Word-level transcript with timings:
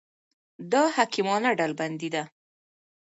دا 0.71 0.83
حکیمانه 0.95 1.49
ډلبندي 1.59 2.09
ده. 2.15 2.23